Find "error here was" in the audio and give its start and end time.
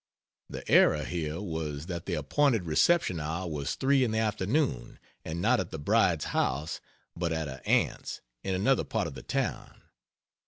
0.67-1.85